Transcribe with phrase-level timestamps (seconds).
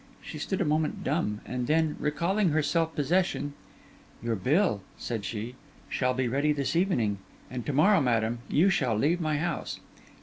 [0.19, 3.53] She stood a moment dumb, and then, recalling her self possession,
[4.23, 5.53] 'Your bill,' said she,
[5.89, 7.19] 'shall be ready this evening,
[7.51, 9.79] and to morrow, madam, you shall leave my house.